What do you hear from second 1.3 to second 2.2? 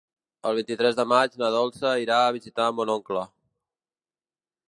na Dolça irà